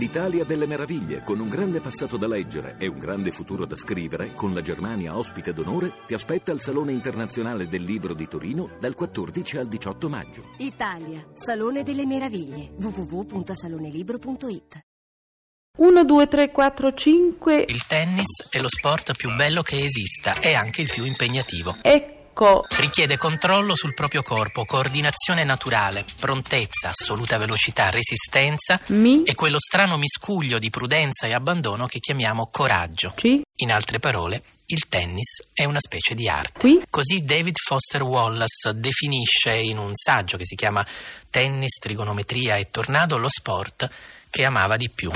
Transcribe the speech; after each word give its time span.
L'Italia 0.00 0.44
delle 0.44 0.66
meraviglie, 0.66 1.22
con 1.22 1.40
un 1.40 1.50
grande 1.50 1.80
passato 1.80 2.16
da 2.16 2.26
leggere 2.26 2.76
e 2.78 2.86
un 2.86 2.98
grande 2.98 3.32
futuro 3.32 3.66
da 3.66 3.76
scrivere, 3.76 4.32
con 4.34 4.54
la 4.54 4.62
Germania 4.62 5.14
ospite 5.14 5.52
d'onore, 5.52 5.92
ti 6.06 6.14
aspetta 6.14 6.52
al 6.52 6.62
Salone 6.62 6.92
Internazionale 6.92 7.68
del 7.68 7.84
Libro 7.84 8.14
di 8.14 8.26
Torino 8.26 8.70
dal 8.80 8.94
14 8.94 9.58
al 9.58 9.66
18 9.66 10.08
maggio. 10.08 10.44
Italia, 10.56 11.22
Salone 11.34 11.82
delle 11.82 12.06
Meraviglie, 12.06 12.70
www.salonelibro.it 12.78 14.80
1, 15.76 16.04
2, 16.04 16.28
3, 16.28 16.50
4, 16.50 16.94
5. 16.94 17.64
Il 17.68 17.86
tennis 17.86 18.48
è 18.48 18.58
lo 18.58 18.68
sport 18.68 19.14
più 19.14 19.34
bello 19.34 19.60
che 19.60 19.84
esista 19.84 20.40
e 20.40 20.54
anche 20.54 20.80
il 20.80 20.88
più 20.90 21.04
impegnativo. 21.04 21.76
Ecco. 21.82 22.19
Richiede 22.78 23.18
controllo 23.18 23.74
sul 23.74 23.92
proprio 23.92 24.22
corpo, 24.22 24.64
coordinazione 24.64 25.44
naturale, 25.44 26.06
prontezza, 26.18 26.88
assoluta 26.88 27.36
velocità, 27.36 27.90
resistenza 27.90 28.80
Mi. 28.86 29.24
e 29.24 29.34
quello 29.34 29.58
strano 29.58 29.98
miscuglio 29.98 30.58
di 30.58 30.70
prudenza 30.70 31.26
e 31.26 31.34
abbandono 31.34 31.86
che 31.86 31.98
chiamiamo 31.98 32.48
coraggio. 32.50 33.12
C. 33.14 33.40
In 33.56 33.70
altre 33.70 33.98
parole, 33.98 34.42
il 34.66 34.88
tennis 34.88 35.48
è 35.52 35.64
una 35.64 35.80
specie 35.80 36.14
di 36.14 36.30
arte. 36.30 36.58
Qui. 36.60 36.82
Così 36.88 37.24
David 37.24 37.56
Foster 37.62 38.02
Wallace 38.02 38.72
definisce 38.74 39.52
in 39.52 39.76
un 39.76 39.90
saggio 39.92 40.38
che 40.38 40.46
si 40.46 40.54
chiama 40.54 40.86
Tennis, 41.28 41.78
trigonometria 41.78 42.56
e 42.56 42.70
tornado 42.70 43.18
lo 43.18 43.28
sport 43.28 43.90
che 44.30 44.44
amava 44.46 44.78
di 44.78 44.88
più. 44.88 45.10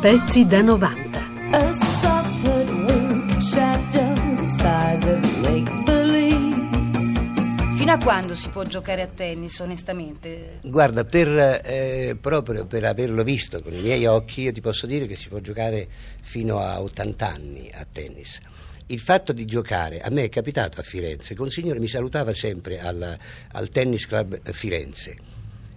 Pezzi 0.00 0.46
da 0.46 0.62
90. 0.62 1.18
A 1.50 1.72
soft 2.00 2.46
wink 2.88 3.42
shadow 3.42 4.14
the 4.34 4.46
size 4.46 5.12
of 5.12 5.40
make 5.42 5.70
believe. 5.84 7.76
Fino 7.76 7.92
a 7.92 7.98
quando 7.98 8.34
si 8.34 8.48
può 8.48 8.62
giocare 8.62 9.02
a 9.02 9.08
tennis, 9.08 9.58
onestamente? 9.58 10.60
Guarda, 10.62 11.04
per, 11.04 11.28
eh, 11.28 12.16
proprio 12.18 12.64
per 12.64 12.84
averlo 12.84 13.22
visto 13.22 13.60
con 13.60 13.74
i 13.74 13.82
miei 13.82 14.06
occhi, 14.06 14.40
io 14.40 14.52
ti 14.52 14.62
posso 14.62 14.86
dire 14.86 15.06
che 15.06 15.16
si 15.16 15.28
può 15.28 15.38
giocare 15.40 15.86
fino 16.22 16.60
a 16.60 16.80
80 16.80 17.28
anni 17.28 17.70
a 17.70 17.86
tennis. 17.92 18.40
Il 18.86 19.00
fatto 19.00 19.34
di 19.34 19.44
giocare, 19.44 20.00
a 20.00 20.08
me 20.08 20.24
è 20.24 20.28
capitato 20.30 20.80
a 20.80 20.82
Firenze, 20.82 21.34
che 21.34 21.42
un 21.42 21.50
signore 21.50 21.78
mi 21.78 21.88
salutava 21.88 22.32
sempre 22.32 22.80
al, 22.80 23.18
al 23.52 23.68
Tennis 23.68 24.06
Club 24.06 24.50
Firenze 24.50 25.29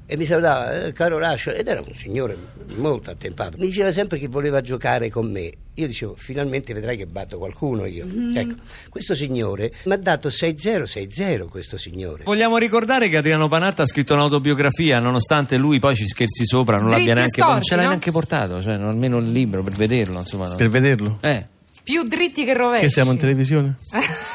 e 0.06 0.18
mi 0.18 0.26
salutava, 0.26 0.86
eh, 0.86 0.94
caro 0.94 1.18
Rascio, 1.18 1.52
ed 1.52 1.68
era 1.68 1.82
un 1.86 1.94
signore 1.94 2.36
molto 2.76 3.09
attempato. 3.09 3.58
Mi 3.58 3.68
diceva 3.68 3.92
sempre 3.92 4.20
che 4.20 4.28
voleva 4.28 4.62
giocare 4.62 5.09
con 5.09 5.32
me. 5.32 5.52
Io 5.76 5.88
dicevo, 5.88 6.14
finalmente 6.16 6.73
vedrai 6.73 6.98
che 6.98 7.08
batto 7.08 7.38
qualcuno 7.38 7.86
io. 7.86 8.06
Ecco, 8.34 8.56
questo 8.90 9.16
signore 9.16 9.74
mi 9.86 9.94
ha 9.94 9.98
dato 9.98 10.30
6-0-6-0 10.30 11.48
questo 11.48 11.78
signore. 11.78 12.24
Vogliamo 12.26 12.58
ricordare 12.58 13.09
che 13.09 13.18
Adriano 13.18 13.48
Panatta 13.48 13.84
ha 13.84 13.86
scritto 13.86 14.14
un'autobiografia, 14.14 15.00
nonostante 15.00 15.58
lui 15.58 15.80
poi 15.80 15.96
ci 15.96 16.08
scherzi 16.08 16.46
sopra, 16.46 16.78
non 16.78 16.90
Dritti 16.92 17.00
l'abbia 17.00 17.14
neanche, 17.16 17.34
storti, 17.42 17.52
non 17.54 17.62
ce 17.64 17.76
l'ha 17.76 17.81
no? 17.81 17.88
neanche 17.88 18.12
portato, 18.12 18.62
cioè 18.62 18.78
non- 18.78 18.90
almeno 18.90 19.18
il 19.20 19.31
libro 19.31 19.64
per 19.64 19.74
vederlo, 19.74 20.20
insomma. 20.20 20.50
no. 20.50 20.56
Per 20.56 20.70
vederlo? 20.70 21.18
Eh. 21.22 21.48
Più 21.84 22.04
dritti 22.04 22.46
che 22.46 22.54
rovesci. 22.54 22.84
Che 22.86 22.90
siamo 22.90 23.12
in 23.12 23.18
televisione? 23.18 23.76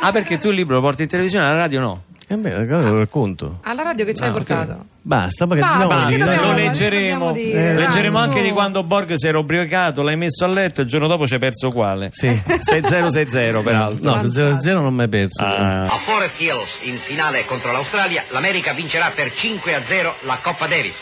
Ah, 0.00 0.12
perché 0.12 0.38
tu 0.38 0.48
il 0.48 0.54
libro 0.56 0.74
lo 0.76 0.80
porti 0.82 1.02
in 1.02 1.08
televisione, 1.08 1.46
alla 1.46 1.56
radio 1.56 1.80
no? 1.80 2.02
Eh 2.26 2.36
beh, 2.36 2.66
lo 2.66 2.98
racconto. 2.98 3.60
Alla 3.62 3.82
radio 3.82 4.04
che 4.04 4.14
ci 4.14 4.22
hai 4.22 4.28
Ah, 4.28 4.32
portato? 4.32 4.84
Basta, 5.08 5.46
perché 5.46 5.62
Basta, 5.62 5.78
dobbiamo 5.84 6.06
che 6.06 6.12
dire- 6.16 6.24
dobbiamo- 6.26 6.48
lo 6.50 6.54
leggeremo, 6.54 7.32
dire? 7.32 7.70
Eh, 7.70 7.74
leggeremo 7.76 8.18
anche 8.18 8.42
di 8.42 8.50
quando 8.50 8.82
Borg 8.82 9.14
si 9.14 9.26
era 9.26 9.38
ubriacato, 9.38 10.02
l'hai 10.02 10.18
messo 10.18 10.44
a 10.44 10.48
letto 10.48 10.82
e 10.82 10.84
il 10.84 10.90
giorno 10.90 11.06
dopo 11.06 11.26
ci 11.26 11.32
hai 11.32 11.38
perso 11.40 11.70
quale? 11.70 12.10
Sì. 12.12 12.28
6-0-6-0 12.60 13.62
peraltro. 13.62 14.10
No, 14.12 14.18
su 14.18 14.28
0-0 14.28 14.82
non 14.82 14.92
mi 14.92 15.00
hai 15.02 15.08
perso. 15.08 15.42
Ah. 15.42 15.86
A 15.86 16.02
Forest 16.06 16.34
Hills, 16.38 16.68
in 16.84 17.00
finale 17.06 17.46
contro 17.46 17.72
l'Australia, 17.72 18.26
l'America 18.32 18.74
vincerà 18.74 19.12
per 19.12 19.32
5 19.34 19.74
a 19.74 19.82
0 19.88 20.14
la 20.26 20.40
Coppa 20.42 20.66
Davis. 20.66 20.94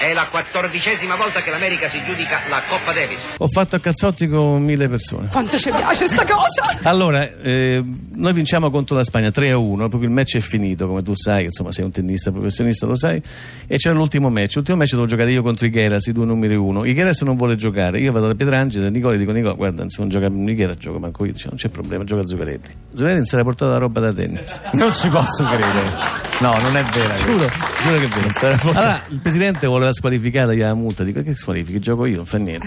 È 0.00 0.14
la 0.14 0.30
quattordicesima 0.30 1.14
volta 1.14 1.42
che 1.42 1.50
l'America 1.50 1.90
si 1.90 2.02
giudica 2.06 2.48
la 2.48 2.64
Coppa 2.70 2.90
Davis. 2.90 3.34
Ho 3.36 3.48
fatto 3.48 3.76
a 3.76 3.80
cazzotti 3.80 4.28
con 4.28 4.62
mille 4.62 4.88
persone. 4.88 5.28
Quanto 5.28 5.58
ci 5.58 5.68
piace 5.68 6.06
sta 6.06 6.24
cosa? 6.24 6.88
Allora, 6.88 7.30
eh, 7.36 7.84
noi 8.14 8.32
vinciamo 8.32 8.70
contro 8.70 8.96
la 8.96 9.04
Spagna 9.04 9.30
3 9.30 9.50
a 9.50 9.58
1, 9.58 9.88
proprio 9.88 10.08
il 10.08 10.14
match 10.14 10.36
è 10.36 10.40
finito, 10.40 10.86
come 10.86 11.02
tu 11.02 11.14
sai, 11.14 11.44
insomma 11.44 11.70
sei 11.70 11.84
un 11.84 11.90
tennista 11.90 12.32
professionista, 12.32 12.86
lo 12.86 12.96
sai, 12.96 13.20
e 13.66 13.76
c'era 13.76 13.94
l'ultimo 13.94 14.30
match. 14.30 14.54
L'ultimo 14.54 14.78
match 14.78 14.92
devo 14.92 15.04
giocare 15.04 15.32
io 15.32 15.42
contro 15.42 15.66
i 15.66 15.70
Gheras, 15.70 16.06
i 16.06 16.12
due 16.12 16.24
numeri 16.24 16.54
uno. 16.54 16.86
I 16.86 16.94
Gheras 16.94 17.20
non 17.20 17.36
vuole 17.36 17.56
giocare, 17.56 18.00
io 18.00 18.10
vado 18.10 18.28
da 18.28 18.34
Pietrangeli, 18.34 18.86
a 18.86 18.88
Nicola 18.88 19.16
e 19.16 19.18
dico 19.18 19.32
Nicola, 19.32 19.52
guarda, 19.52 19.84
se 19.86 20.00
non 20.00 20.08
gioca 20.08 20.28
i 20.28 20.54
Gheras 20.54 20.78
gioco 20.78 20.98
manco 20.98 21.26
io, 21.26 21.32
dice, 21.32 21.48
non 21.48 21.58
c'è 21.58 21.68
problema, 21.68 22.04
gioca 22.04 22.22
a 22.22 22.26
Zuccaretti. 22.26 22.70
Zuccaretti 22.88 23.16
non 23.16 23.24
si 23.26 23.34
era 23.34 23.44
portato 23.44 23.70
la 23.70 23.76
roba 23.76 24.00
da 24.00 24.14
tennis. 24.14 24.62
Non 24.72 24.94
ci 24.94 25.08
posso 25.08 25.44
credere. 25.44 26.19
No, 26.40 26.56
non 26.58 26.74
è 26.74 26.82
vero. 26.84 27.12
Giuro, 27.14 27.48
giuro 27.82 27.96
che 27.96 28.04
è 28.06 28.40
vero. 28.40 28.70
Allora, 28.70 29.02
il 29.08 29.20
presidente 29.20 29.66
voleva 29.66 29.92
squalificata, 29.92 30.54
gli 30.54 30.60
la 30.60 30.72
multa, 30.74 31.04
dico 31.04 31.20
che 31.22 31.34
squalifichi, 31.34 31.80
gioco 31.80 32.06
io, 32.06 32.16
non 32.16 32.24
fa 32.24 32.38
niente. 32.38 32.66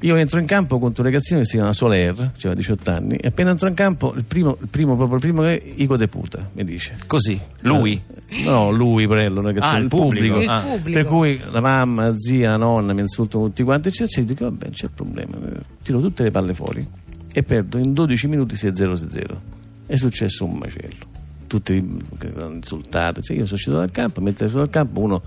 Io 0.00 0.16
entro 0.16 0.40
in 0.40 0.46
campo 0.46 0.78
contro 0.78 1.02
un 1.02 1.10
ragazzino 1.10 1.40
che 1.40 1.44
si 1.44 1.56
chiama 1.56 1.74
Soler, 1.74 2.10
aveva 2.34 2.54
18 2.54 2.90
anni, 2.90 3.16
e 3.16 3.28
appena 3.28 3.50
entro 3.50 3.68
in 3.68 3.74
campo, 3.74 4.14
il 4.16 4.24
primo, 4.24 4.56
il 4.58 4.68
primo 4.68 4.96
proprio 4.96 5.16
il 5.16 5.20
primo 5.22 5.44
è 5.44 5.62
Ico 5.76 5.96
De 5.98 6.08
Puta, 6.08 6.48
mi 6.54 6.64
dice. 6.64 6.96
Così, 7.06 7.38
lui. 7.60 8.00
Eh, 8.28 8.44
No, 8.44 8.70
lui, 8.70 9.06
Prello, 9.06 9.40
un 9.40 9.46
ragazzino, 9.46 9.76
Ah, 9.76 9.78
il 9.80 9.88
pubblico. 9.88 10.40
Il 10.40 10.48
Ah. 10.48 10.60
pubblico. 10.62 10.98
Per 10.98 11.06
cui 11.06 11.38
la 11.50 11.60
mamma, 11.60 12.04
la 12.08 12.14
zia, 12.18 12.50
la 12.52 12.56
nonna 12.56 12.94
mi 12.94 13.00
insultano 13.02 13.44
tutti 13.44 13.62
quanti, 13.62 13.88
eccetera, 13.88 14.08
eccetera. 14.22 14.32
Dico, 14.32 14.44
vabbè, 14.44 14.70
c'è 14.74 14.88
problema. 14.88 15.36
Tiro 15.82 16.00
tutte 16.00 16.22
le 16.22 16.30
palle 16.30 16.54
fuori 16.54 16.88
e 17.30 17.42
perdo 17.42 17.76
in 17.76 17.92
12 17.92 18.26
minuti 18.28 18.56
6-0-6-0. 18.56 19.38
È 19.86 19.96
successo 19.96 20.46
un 20.46 20.54
macello. 20.56 21.20
Tutti 21.52 21.86
che 22.18 22.30
mi 22.34 22.40
hanno 22.42 22.54
insultato. 22.54 23.20
Cioè, 23.20 23.36
io 23.36 23.42
sono 23.44 23.56
uscito 23.56 23.76
dal 23.76 23.90
campo, 23.90 24.22
mentre 24.22 24.48
sono 24.48 24.60
dal 24.62 24.70
campo, 24.70 25.00
uno 25.00 25.20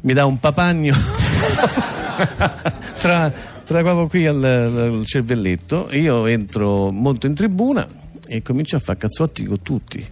mi 0.00 0.14
dà 0.14 0.26
un 0.26 0.40
papagno 0.40 0.96
tra, 2.98 3.30
tra 3.64 3.80
proprio 3.82 4.08
qui 4.08 4.26
al, 4.26 4.42
al 4.42 5.02
cervelletto. 5.06 5.86
Io 5.92 6.26
entro, 6.26 6.90
monto 6.90 7.28
in 7.28 7.36
tribuna 7.36 7.86
e 8.26 8.42
comincio 8.42 8.74
a 8.74 8.80
fare 8.80 8.98
cazzotti 8.98 9.44
con 9.44 9.62
tutti. 9.62 10.04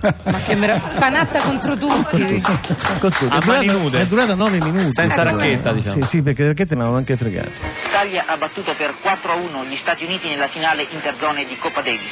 Ma 0.00 0.38
che 0.40 0.56
meraviglia. 0.56 0.98
Panatta 0.98 1.40
contro 1.42 1.76
tutti. 1.76 2.40
Con 2.40 3.10
tutti. 3.10 3.26
A 3.30 3.38
È 3.38 3.46
mani 3.46 3.66
durata- 3.66 3.82
nude. 3.82 4.00
È 4.00 4.06
durata 4.06 4.34
9 4.34 4.58
minuti. 4.58 4.90
Senza 4.90 5.22
racchetta, 5.22 5.72
diciamo. 5.72 5.94
Sì, 5.94 6.02
sì, 6.02 6.22
perché 6.22 6.42
le 6.42 6.48
racchette 6.48 6.74
mi 6.74 6.80
avevano 6.80 6.98
anche 6.98 7.16
fregato. 7.16 7.52
L'Italia 7.84 8.24
ha 8.26 8.36
battuto 8.36 8.74
per 8.76 8.96
4 9.00 9.30
a 9.30 9.34
1 9.36 9.64
gli 9.66 9.76
Stati 9.80 10.02
Uniti 10.02 10.26
nella 10.28 10.48
finale 10.48 10.88
interzone 10.90 11.46
di 11.46 11.56
Coppa 11.56 11.82
Davis. 11.82 12.10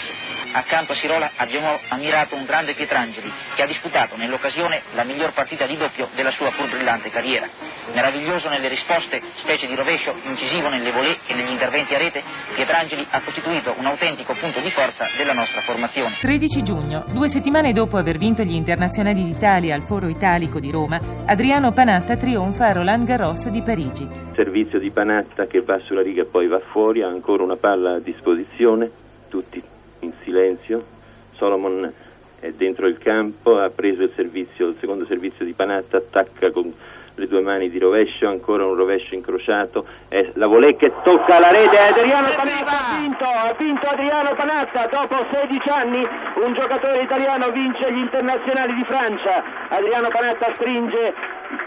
Accanto 0.57 0.93
a 0.93 0.95
Sirola 0.95 1.33
abbiamo 1.35 1.81
ammirato 1.89 2.37
un 2.37 2.45
grande 2.45 2.75
Pietrangeli 2.75 3.29
che 3.57 3.63
ha 3.65 3.67
disputato 3.67 4.15
nell'occasione 4.15 4.83
la 4.95 5.03
miglior 5.03 5.33
partita 5.33 5.67
di 5.67 5.77
doppio 5.77 6.11
della 6.15 6.31
sua 6.31 6.53
pur 6.53 6.71
brillante 6.71 7.11
carriera. 7.11 7.49
Meraviglioso 7.93 8.49
nelle 8.49 8.69
risposte, 8.69 9.21
specie 9.43 9.67
di 9.67 9.75
rovescio, 9.75 10.15
incisivo 10.23 10.69
nelle 10.69 10.93
volée 10.93 11.19
e 11.27 11.35
negli 11.35 11.51
interventi 11.51 11.95
a 11.95 11.99
rete, 11.99 12.23
Pietrangeli 12.55 13.05
ha 13.11 13.21
costituito 13.23 13.75
un 13.77 13.87
autentico 13.87 14.33
punto 14.37 14.61
di 14.61 14.71
forza 14.71 15.09
della 15.17 15.33
nostra 15.33 15.61
formazione. 15.63 16.19
13 16.21 16.63
giugno, 16.63 17.05
due 17.13 17.29
settimane 17.29 17.73
dopo 17.73 17.97
aver 17.97 18.17
vinto 18.17 18.45
gli 18.45 18.55
internazionali 18.55 19.25
d'Italia 19.25 19.75
al 19.75 19.83
Foro 19.83 20.07
Italico 20.07 20.61
di 20.61 20.71
Roma, 20.71 21.01
Adriano 21.27 21.73
Panatta 21.73 22.17
trionfa 22.17 22.69
a 22.69 22.73
Roland 22.75 23.05
Garros 23.05 23.49
di 23.49 23.61
Parigi. 23.61 24.09
servizio 24.35 24.79
di 24.79 24.93
Panatta 24.93 25.49
che 25.49 25.63
va 25.63 25.81
sulla 25.81 26.03
riga 26.03 26.23
e 26.23 26.27
poi 26.27 26.47
va 26.47 26.61
fuori, 26.61 27.03
ha 27.03 27.09
ancora 27.09 27.43
una 27.43 27.57
palla 27.57 27.95
a 27.95 27.99
disposizione, 27.99 28.89
tutti 29.29 29.73
in 30.05 30.13
silenzio. 30.23 30.85
Solomon 31.33 31.93
è 32.39 32.51
dentro 32.53 32.87
il 32.87 32.99
campo, 32.99 33.59
ha 33.59 33.71
preso 33.71 34.03
il 34.03 34.13
servizio, 34.15 34.69
il 34.69 34.77
secondo 34.79 35.07
servizio 35.07 35.45
di 35.45 35.53
Panatta, 35.53 35.97
attacca 35.97 36.51
con 36.51 36.73
le 37.17 37.29
due 37.29 37.41
mani 37.41 37.71
di 37.71 37.79
rovescio, 37.79 38.27
ancora 38.27 38.67
un 38.67 38.75
rovescio 38.75 39.15
incrociato, 39.15 39.87
è 40.09 40.31
la 40.35 40.47
volée 40.47 40.75
che 40.77 40.93
tocca 41.03 41.39
la 41.39 41.51
rete, 41.51 41.79
Adriano 41.79 42.29
Panatta! 42.35 42.71
Ha 42.71 42.99
vinto, 42.99 43.25
ha 43.25 43.55
vinto 43.57 43.87
Adriano 43.87 44.35
Panatta 44.35 44.87
dopo 44.87 45.25
16 45.31 45.69
anni, 45.69 46.07
un 46.45 46.55
giocatore 46.55 47.03
italiano 47.03 47.51
vince 47.51 47.93
gli 47.93 47.99
internazionali 47.99 48.75
di 48.75 48.85
Francia, 48.85 49.43
Adriano 49.69 50.09
Panatta 50.09 50.53
stringe 50.57 51.15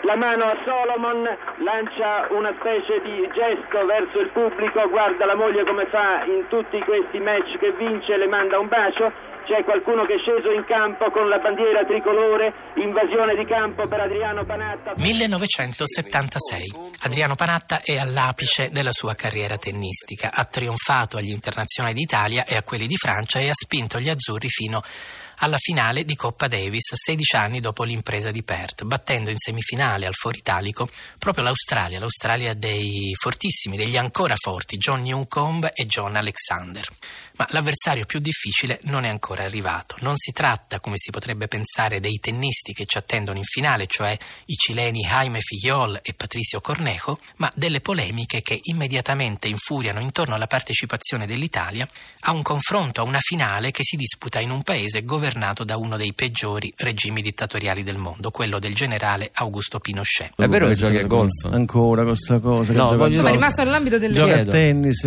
la 0.04 0.16
mano 0.16 0.46
a 0.46 0.56
Solomon, 0.66 1.24
lancia 1.64 2.28
una 2.32 2.54
specie 2.60 3.02
di 3.02 3.28
gesto 3.34 3.86
verso 3.86 4.20
il 4.20 4.30
pubblico, 4.32 4.88
guarda 4.90 5.26
la 5.26 5.36
moglie 5.36 5.64
come 5.66 5.86
fa 5.88 6.24
in 6.26 6.46
tutti 6.50 6.80
questi 6.80 7.20
match 7.20 7.58
che 7.58 7.72
vince, 7.78 8.18
le 8.18 8.28
manda 8.28 8.60
un 8.60 8.68
bacio, 8.68 9.08
c'è 9.48 9.64
qualcuno 9.64 10.04
che 10.04 10.16
è 10.16 10.20
sceso 10.20 10.52
in 10.52 10.66
campo 10.66 11.10
con 11.10 11.30
la 11.30 11.40
bandiera 11.40 11.86
tricolore, 11.86 12.54
invasione 12.76 13.34
di 13.36 13.46
campo 13.46 13.88
per 13.88 14.02
Adriano 14.02 14.44
Panatta. 14.44 14.92
1976. 14.98 16.92
Adriano 17.00 17.36
Panatta 17.36 17.80
è 17.82 17.98
all'apice 17.98 18.70
della 18.70 18.92
sua 18.92 19.16
carriera 19.16 19.58
tennistica. 19.58 20.32
Ha 20.34 20.44
trionfato 20.44 21.16
agli 21.16 21.32
internazionali 21.32 21.96
d'Italia 21.96 22.46
e 22.46 22.58
a 22.58 22.64
quelli 22.64 22.88
di 22.88 22.98
Francia 22.98 23.40
e 23.40 23.48
ha 23.48 23.54
spinto 23.54 24.00
gli 24.00 24.10
azzurri 24.10 24.50
fino 24.50 24.82
alla 25.40 25.58
finale 25.58 26.04
di 26.04 26.16
Coppa 26.16 26.48
Davis 26.48 26.94
16 26.94 27.36
anni 27.36 27.60
dopo 27.60 27.84
l'impresa 27.84 28.32
di 28.32 28.44
Perth, 28.44 28.84
battendo 28.84 29.30
in 29.30 29.38
semifinale 29.38 30.08
al 30.08 30.16
Foro 30.16 30.38
Italico 30.38 30.90
proprio 31.20 31.44
l'Australia, 31.44 32.00
l'Australia 32.00 32.54
dei 32.54 33.12
fortissimi, 33.14 33.78
degli 33.78 33.98
ancora 33.98 34.36
forti 34.36 34.78
John 34.78 35.02
Newcomb 35.02 35.70
e 35.74 35.86
John 35.86 36.16
Alexander. 36.16 36.88
Ma 37.38 37.46
l'avversario 37.52 38.06
più 38.06 38.20
difficile 38.20 38.80
non 38.84 39.04
è 39.04 39.10
ancora 39.10 39.44
arrivato. 39.44 39.98
Non 40.00 40.16
si 40.16 40.32
tratta, 40.32 40.80
come 40.80 40.96
si 40.98 41.12
potrebbe 41.12 41.48
pensare, 41.48 42.00
dei 42.00 42.18
tennisti 42.20 42.74
che 42.74 42.86
ci 42.86 42.98
attendono 42.98 43.38
in 43.38 43.44
finale, 43.44 43.86
cioè 43.86 44.18
i 44.46 44.56
cileni 44.56 45.02
Jaime 45.02 45.40
Fillol 45.42 46.00
e 46.02 46.14
Patricio 46.16 46.62
Cornejo, 46.62 47.20
ma 47.36 47.52
delle 47.54 47.80
polemiche 47.80 48.42
che 48.42 48.60
immediatamente 48.64 49.48
infuriano 49.48 50.00
intorno 50.00 50.34
alla 50.34 50.48
partecipazione 50.48 51.28
dell'Italia 51.28 51.88
a 52.22 52.32
un 52.32 52.42
confronto, 52.42 53.02
a 53.02 53.04
una 53.04 53.20
finale 53.20 53.70
che 53.70 53.84
si 53.84 53.98
disputa 53.98 54.40
in 54.40 54.50
un 54.50 54.64
paese 54.64 55.04
governato 55.04 55.26
da 55.64 55.78
uno 55.78 55.98
dei 55.98 56.14
peggiori 56.14 56.74
regimi 56.78 57.22
dittatoriali 57.22 57.84
del 57.84 57.98
mondo, 57.98 58.32
quello 58.32 58.60
del 58.60 58.74
generale 58.74 59.30
Augusto 59.34 59.80
Pinochet. 59.80 60.32
È 60.36 60.48
vero 60.48 60.68
che 60.68 60.76
giochi 60.76 60.98
a 60.98 61.06
golf? 61.06 61.46
Ancora 61.52 62.04
questa 62.04 62.40
cosa. 62.40 62.72
No, 62.74 62.84
gioca- 62.84 62.96
voglio- 62.96 63.10
Insomma, 63.10 63.30
è 63.30 63.32
rimasto 63.34 63.64
nell'ambito 63.64 64.00
del 64.00 64.14
Gioca 64.14 64.40
a 64.40 64.46
tennis. 64.46 65.04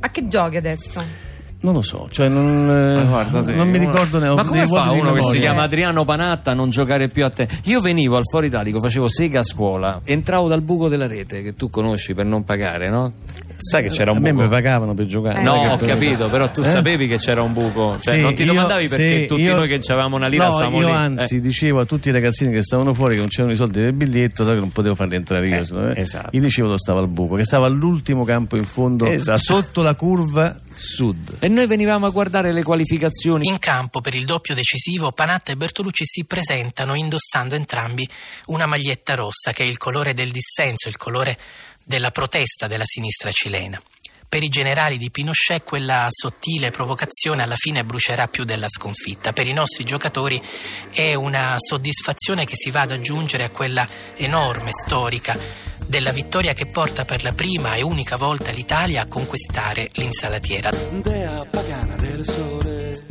A 0.00 0.08
che 0.10 0.28
giochi 0.28 0.56
adesso? 0.56 1.34
Non 1.58 1.72
lo 1.72 1.80
so, 1.80 2.06
cioè 2.12 2.28
non, 2.28 2.70
eh, 2.70 3.06
guardate, 3.08 3.52
non 3.54 3.68
mi 3.70 3.78
ricordo 3.78 4.18
ne 4.18 4.28
ho 4.28 4.34
Ma 4.34 4.44
come 4.44 4.66
fa 4.66 4.90
uno 4.90 5.12
che 5.14 5.22
si 5.22 5.38
chiama 5.38 5.62
Adriano 5.62 6.04
Panatta 6.04 6.50
a 6.50 6.54
non 6.54 6.68
giocare 6.70 7.08
più 7.08 7.24
a 7.24 7.30
te? 7.30 7.48
Io 7.64 7.80
venivo 7.80 8.16
al 8.16 8.22
Foro 8.30 8.44
Italico, 8.44 8.80
facevo 8.80 9.08
sega 9.08 9.40
a 9.40 9.42
scuola, 9.42 10.00
entravo 10.04 10.48
dal 10.48 10.60
buco 10.60 10.88
della 10.88 11.06
rete 11.06 11.42
che 11.42 11.54
tu 11.54 11.70
conosci 11.70 12.14
per 12.14 12.26
non 12.26 12.44
pagare, 12.44 12.90
no? 12.90 13.10
Sai 13.58 13.82
che 13.84 13.88
c'era 13.88 14.10
un 14.10 14.18
A 14.18 14.20
me 14.20 14.32
buco? 14.32 14.44
mi 14.44 14.48
pagavano 14.50 14.92
per 14.94 15.06
giocare. 15.06 15.42
No, 15.42 15.54
è 15.54 15.60
che 15.78 15.84
ho 15.84 15.88
capito, 15.88 16.28
però 16.28 16.50
tu 16.50 16.60
Eh? 16.60 16.64
sapevi 16.64 17.06
che 17.08 17.16
c'era 17.16 17.42
un 17.42 17.52
buco. 17.52 17.96
Cioè, 18.00 18.14
Sì, 18.14 18.20
non 18.20 18.34
ti 18.34 18.42
io- 18.42 18.52
domandavi 18.52 18.88
perché 18.88 19.20
sì, 19.22 19.26
tutti 19.26 19.40
io- 19.42 19.54
noi 19.56 19.66
che 19.68 19.80
avevamo 19.92 20.16
una 20.16 20.26
lira 20.26 20.46
no, 20.46 20.52
stavamo 20.52 20.80
io 20.80 20.86
lì. 20.88 20.92
anzi 20.92 21.36
Eh. 21.36 21.40
dicevo 21.40 21.80
a 21.80 21.84
tutti 21.86 22.08
i 22.08 22.12
ragazzini 22.12 22.52
che 22.52 22.62
stavano 22.62 22.92
fuori 22.94 23.14
che 23.14 23.20
non 23.20 23.28
c'erano 23.28 23.52
i 23.52 23.56
soldi 23.56 23.80
del 23.80 23.92
biglietto 23.92 24.44
sai 24.44 24.54
che 24.54 24.60
non 24.60 24.70
potevo 24.70 24.94
farli 24.94 25.16
entrare 25.16 25.48
io 25.48 25.56
Eh, 25.56 25.66
no, 25.70 25.90
eh. 25.92 26.00
esatto. 26.00 26.28
gli 26.32 26.40
dicevo 26.40 26.66
dove 26.68 26.78
stava 26.78 27.00
il 27.00 27.08
buco 27.08 27.34
che 27.36 27.44
stava 27.44 27.66
all'ultimo 27.66 28.24
campo 28.24 28.56
in 28.56 28.64
fondo 28.64 29.06
Esatto. 29.06 29.38
sotto 29.40 29.82
la 29.82 29.94
curva 29.94 30.54
sud 30.74 31.36
E 31.38 31.48
noi 31.48 31.66
venivamo 31.66 32.04
a 32.04 32.10
guardare 32.10 32.52
le 32.52 32.62
qualificazioni. 32.62 33.48
In 33.48 33.58
campo 33.58 34.02
per 34.02 34.14
il 34.14 34.26
doppio 34.26 34.54
decisivo 34.54 35.10
Panatta 35.12 35.50
e 35.52 35.56
Bertolucci 35.56 36.04
si 36.04 36.24
presentano 36.24 36.94
indossando 36.94 37.54
entrambi 37.54 38.06
una 38.46 38.66
maglietta 38.66 39.14
rossa 39.14 39.52
che 39.52 39.62
è 39.62 39.66
il 39.66 39.78
colore 39.78 40.12
del 40.12 40.30
dissenso, 40.30 40.88
il 40.88 40.98
colore 40.98 41.38
della 41.86 42.10
protesta 42.10 42.66
della 42.66 42.84
sinistra 42.84 43.30
cilena. 43.30 43.80
Per 44.28 44.42
i 44.42 44.48
generali 44.48 44.98
di 44.98 45.12
Pinochet 45.12 45.62
quella 45.62 46.08
sottile 46.10 46.72
provocazione 46.72 47.44
alla 47.44 47.54
fine 47.54 47.84
brucerà 47.84 48.26
più 48.26 48.42
della 48.42 48.68
sconfitta. 48.68 49.32
Per 49.32 49.46
i 49.46 49.52
nostri 49.52 49.84
giocatori 49.84 50.42
è 50.90 51.14
una 51.14 51.54
soddisfazione 51.58 52.44
che 52.44 52.56
si 52.56 52.70
va 52.70 52.80
ad 52.80 52.90
aggiungere 52.90 53.44
a 53.44 53.50
quella 53.50 53.88
enorme 54.16 54.72
storica 54.72 55.38
della 55.86 56.10
vittoria 56.10 56.54
che 56.54 56.66
porta 56.66 57.04
per 57.04 57.22
la 57.22 57.32
prima 57.32 57.74
e 57.74 57.82
unica 57.82 58.16
volta 58.16 58.50
l'Italia 58.50 59.02
a 59.02 59.06
conquistare 59.06 59.90
l'insalatiera. 59.92 60.70
Dea 60.70 61.46
pagana 61.48 61.94
del 61.94 62.24
sole 62.24 63.06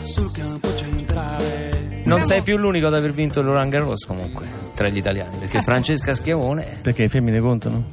sul 0.00 0.32
campo 0.32 0.74
centrale. 0.74 2.00
Non 2.04 2.22
sei 2.22 2.40
più 2.40 2.56
l'unico 2.56 2.86
ad 2.86 2.94
aver 2.94 3.12
vinto 3.12 3.40
il 3.40 3.46
Roland 3.46 3.70
Garros 3.70 4.06
comunque, 4.06 4.48
tra 4.74 4.88
gli 4.88 4.96
italiani, 4.96 5.36
perché 5.38 5.62
Francesca 5.62 6.14
Schiavone... 6.14 6.78
perché 6.82 7.02
le 7.02 7.08
femmine 7.08 7.38
contano? 7.40 7.84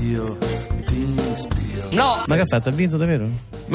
Io 0.00 0.36
ti 0.84 1.14
spio. 1.34 1.88
No! 1.90 2.22
ma 2.26 2.34
che 2.34 2.40
ha 2.42 2.46
fatto? 2.46 2.68
ha 2.68 2.72
vinto 2.72 2.96
davvero? 2.96 3.28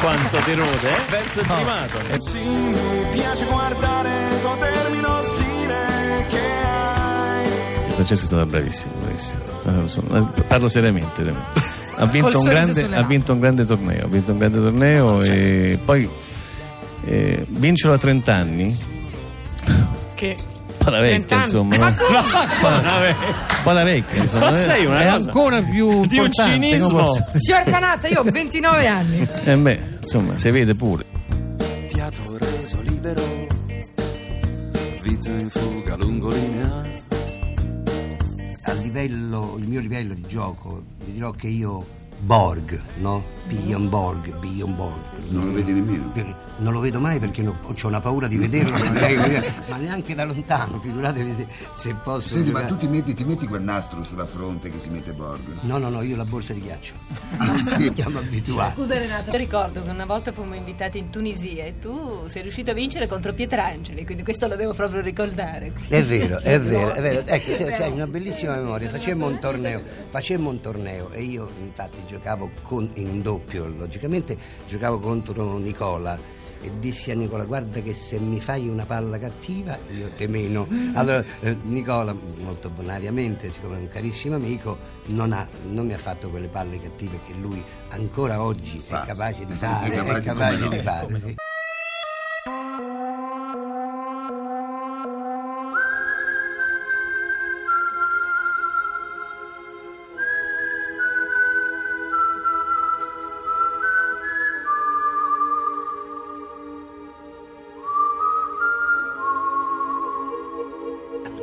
Quanto 0.00 0.36
te 0.38 0.54
rode, 0.54 0.88
eh? 0.88 1.10
Verso 1.10 1.40
il 1.40 1.46
primato. 1.46 1.98
Sì, 2.18 2.38
mi 2.38 3.04
piace 3.14 3.44
guardare, 3.46 4.10
godermi 4.42 5.00
lo 5.00 5.22
stile 5.22 6.26
che 6.28 6.40
hai. 6.64 7.48
Francesco 7.94 8.22
è 8.22 8.26
stata 8.26 8.46
bravissima, 8.46 8.92
bravissima. 9.02 9.40
Eh, 9.64 10.18
eh, 10.18 10.42
Parlo 10.44 10.68
seriamente, 10.68 11.10
seriamente. 11.16 11.76
Ha 11.96 12.06
vinto, 12.06 12.40
grande, 12.42 12.94
ha 12.94 13.02
vinto 13.02 13.32
un 13.32 13.40
grande 13.40 13.66
torneo, 13.66 14.04
ha 14.04 14.08
vinto 14.08 14.30
un 14.30 14.38
grande 14.38 14.60
torneo 14.60 15.20
e 15.20 15.80
poi 15.84 16.08
eh, 17.04 17.44
vincerlo 17.48 17.96
a 17.96 17.98
30 17.98 18.34
anni, 18.34 18.78
Che 20.18 20.36
un 20.36 20.74
po' 20.78 20.90
da 20.90 20.98
30 20.98 21.00
vecchia 21.00 21.36
anni. 21.36 21.44
insomma, 21.44 21.76
Ma 21.76 21.88
no? 21.90 23.06
un 23.06 23.62
po' 23.62 23.72
da 23.72 23.84
vecchia 23.84 24.22
insomma, 24.22 24.50
Ma 24.50 24.60
eh. 24.60 24.64
sei 24.64 24.84
una 24.86 25.00
è 25.00 25.04
cosa- 25.10 25.16
ancora 25.28 25.62
più 25.62 26.06
di 26.06 26.18
un 26.18 26.32
cinismo. 26.32 27.14
Signor 27.36 27.62
Panatta, 27.70 28.08
io 28.08 28.20
ho 28.20 28.24
29 28.24 28.86
anni. 28.88 29.28
Eh 29.44 29.56
beh, 29.56 29.80
insomma, 30.00 30.36
si 30.36 30.50
vede 30.50 30.74
pure. 30.74 31.04
Fiato 31.88 32.36
reso 32.38 32.80
libero, 32.82 33.22
vita 35.02 35.28
in 35.30 35.48
fuga 35.50 35.96
lungo 35.96 36.30
linea. 36.30 36.86
a 38.64 38.72
livello, 38.72 39.54
il 39.58 39.66
mio 39.68 39.80
livello 39.80 40.14
di 40.14 40.24
gioco, 40.26 40.82
vi 41.04 41.12
dirò 41.12 41.30
che 41.30 41.46
io 41.46 41.86
Borg, 42.18 42.82
no? 42.96 43.36
Bjorn 43.48 43.88
Borg, 43.88 44.38
Bjorn 44.40 44.76
Borg. 44.76 44.96
Non 45.30 45.46
lo 45.46 45.52
vedi 45.52 45.72
nemmeno? 45.72 46.46
Non 46.58 46.72
lo 46.72 46.80
vedo 46.80 46.98
mai 46.98 47.18
perché 47.18 47.46
ho 47.46 47.56
una 47.84 48.00
paura 48.00 48.26
di 48.26 48.36
vederlo, 48.36 48.76
ma 49.68 49.76
neanche 49.78 50.14
da 50.14 50.24
lontano, 50.24 50.80
figuratevi 50.80 51.34
se, 51.34 51.46
se 51.76 51.94
posso. 52.02 52.34
Senti, 52.34 52.50
ma 52.50 52.60
giocare. 52.60 52.78
tu 52.78 52.86
ti 52.86 52.88
metti, 52.88 53.14
ti 53.14 53.24
metti 53.24 53.46
quel 53.46 53.62
nastro 53.62 54.02
sulla 54.02 54.26
fronte 54.26 54.70
che 54.70 54.78
si 54.78 54.90
mette 54.90 55.12
Borg? 55.12 55.40
No, 55.60 55.78
no, 55.78 55.88
no, 55.88 56.02
io 56.02 56.16
la 56.16 56.24
borsa 56.24 56.52
di 56.52 56.60
ghiaccio. 56.60 56.94
Ah, 57.36 57.62
sì? 57.62 57.90
Siamo 57.94 58.18
abituati. 58.18 58.72
Scusa 58.72 58.98
Renato, 58.98 59.36
ricordo 59.36 59.82
che 59.82 59.90
una 59.90 60.04
volta 60.04 60.32
fummo 60.32 60.54
invitati 60.54 60.98
in 60.98 61.10
Tunisia 61.10 61.64
e 61.64 61.78
tu 61.78 62.26
sei 62.26 62.42
riuscito 62.42 62.72
a 62.72 62.74
vincere 62.74 63.06
contro 63.06 63.32
Pietrangeli, 63.32 64.04
quindi 64.04 64.24
questo 64.24 64.48
lo 64.48 64.56
devo 64.56 64.74
proprio 64.74 65.00
ricordare. 65.00 65.72
È 65.86 66.02
vero, 66.02 66.40
è 66.40 66.60
vero, 66.60 66.92
è 66.92 67.00
vero. 67.00 67.22
Ecco, 67.24 67.52
c'è, 67.52 67.70
c'è 67.76 67.86
una 67.86 68.06
bellissima 68.06 68.56
memoria. 68.56 68.90
Facemmo 68.90 69.26
un 69.26 69.38
torneo, 69.38 69.80
facemmo 70.08 70.50
un 70.50 70.60
torneo 70.60 71.12
e 71.12 71.22
io 71.22 71.48
infatti 71.62 71.98
giocavo 72.08 72.50
con- 72.62 72.90
in 72.94 73.06
un 73.08 73.22
doppio, 73.22 73.68
logicamente, 73.68 74.36
giocavo 74.66 74.98
contro 74.98 75.58
Nicola 75.58 76.18
e 76.60 76.72
dissi 76.80 77.12
a 77.12 77.14
Nicola 77.14 77.44
guarda 77.44 77.80
che 77.80 77.94
se 77.94 78.18
mi 78.18 78.40
fai 78.40 78.66
una 78.66 78.84
palla 78.84 79.16
cattiva 79.18 79.78
io 79.96 80.08
te 80.16 80.26
meno. 80.26 80.66
Allora 80.94 81.22
eh, 81.40 81.56
Nicola 81.62 82.12
molto 82.40 82.68
bonariamente, 82.70 83.52
siccome 83.52 83.76
è 83.76 83.80
un 83.80 83.88
carissimo 83.88 84.34
amico, 84.34 84.76
non, 85.10 85.32
ha- 85.32 85.46
non 85.70 85.86
mi 85.86 85.92
ha 85.92 85.98
fatto 85.98 86.30
quelle 86.30 86.48
palle 86.48 86.80
cattive 86.80 87.20
che 87.26 87.34
lui 87.34 87.62
ancora 87.90 88.42
oggi 88.42 88.82
è 88.88 89.00
capace 89.06 89.44
di 89.46 89.52
fare. 89.52 89.86
È 89.92 89.94
capace 89.96 90.18
È 90.18 90.22
capace 90.22 90.56
come 90.56 90.64
no. 90.64 90.68
di 90.68 90.78
fare, 90.82 91.34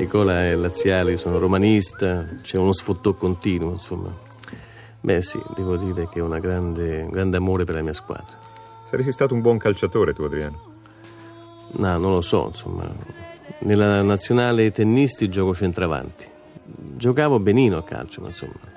Nicola 0.06 0.44
è 0.44 0.54
laziale, 0.54 1.12
io 1.14 1.18
sono 1.18 1.40
romanista, 1.40 2.28
c'è 2.44 2.58
uno 2.58 2.74
sfottò 2.74 3.14
continuo, 3.14 3.72
insomma. 3.72 4.14
Beh 5.02 5.24
sì, 5.24 5.42
devo 5.56 5.78
dire 5.78 6.08
che 6.10 6.22
ho 6.22 6.26
una 6.26 6.38
grande, 6.38 7.02
un 7.02 7.10
grande 7.10 7.38
amore 7.38 7.64
per 7.64 7.74
la 7.74 7.82
mia 7.82 7.92
squadra. 7.94 8.38
Saresti 8.88 9.12
stato 9.12 9.34
un 9.34 9.42
buon 9.42 9.58
calciatore 9.58 10.14
tu, 10.14 10.22
Adriano. 10.22 10.62
No, 11.72 11.98
non 11.98 12.12
lo 12.12 12.22
so, 12.22 12.46
insomma. 12.50 12.88
Nella 13.60 14.04
nazionale 14.04 14.72
tennisti 14.72 15.28
gioco 15.28 15.56
centravanti. 15.56 16.28
Giocavo 16.96 17.40
benino 17.40 17.78
a 17.78 17.84
calcio, 17.84 18.22
ma 18.22 18.28
insomma. 18.28 18.74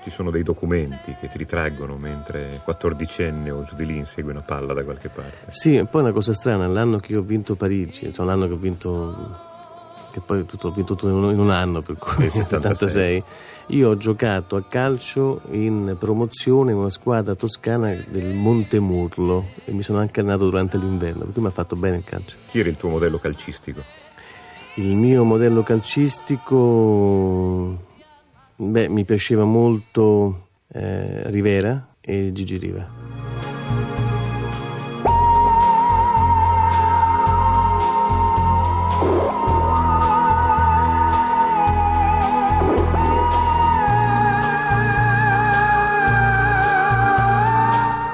Ci 0.00 0.10
sono 0.10 0.30
dei 0.30 0.44
documenti 0.44 1.16
che 1.18 1.26
ti 1.26 1.36
ritraggono 1.36 1.96
mentre 1.96 2.60
quattordicenne 2.62 3.50
o 3.50 3.64
giù 3.64 3.74
di 3.74 3.86
lì 3.86 3.96
insegue 3.96 4.30
una 4.30 4.42
palla 4.42 4.72
da 4.72 4.84
qualche 4.84 5.08
parte. 5.08 5.50
Sì, 5.50 5.74
e 5.74 5.84
poi 5.86 6.02
una 6.02 6.12
cosa 6.12 6.32
strana, 6.32 6.68
l'anno 6.68 6.98
che 6.98 7.16
ho 7.16 7.22
vinto 7.22 7.56
Parigi, 7.56 8.06
insomma, 8.06 8.30
l'anno 8.30 8.46
che 8.46 8.52
ho 8.52 8.56
vinto 8.56 9.56
che 10.10 10.20
poi 10.20 10.46
tutto, 10.46 10.68
ho 10.68 10.70
vinto 10.70 10.94
tutto 10.94 11.08
in 11.08 11.38
un, 11.38 11.50
anno, 11.50 11.82
per 11.82 11.96
cui 11.96 12.24
Il 12.24 12.30
76. 12.30 12.74
76, 12.74 13.22
io 13.76 13.90
ho 13.90 13.96
giocato 13.96 14.56
a 14.56 14.62
calcio 14.62 15.40
in 15.50 15.96
promozione 15.98 16.72
in 16.72 16.78
una 16.78 16.88
squadra 16.88 17.34
toscana 17.34 17.94
del 18.08 18.32
Montemurlo 18.32 19.46
e 19.64 19.72
mi 19.72 19.82
sono 19.82 19.98
anche 19.98 20.20
allenato 20.20 20.44
durante 20.44 20.78
l'inverno, 20.78 21.24
per 21.24 21.32
cui 21.32 21.42
mi 21.42 21.48
ha 21.48 21.52
fatto 21.52 21.76
bene 21.76 21.98
il 21.98 22.04
calcio. 22.04 22.36
Chi 22.48 22.60
era 22.60 22.68
il 22.68 22.76
tuo 22.76 22.88
modello 22.88 23.18
calcistico? 23.18 23.82
Il 24.74 24.94
mio 24.94 25.24
modello 25.24 25.62
calcistico, 25.62 26.56
beh, 28.56 28.88
mi 28.88 29.04
piaceva 29.04 29.44
molto 29.44 30.46
eh, 30.68 31.28
Rivera 31.30 31.94
e 32.00 32.32
Gigi 32.32 32.56
Riva. 32.56 33.17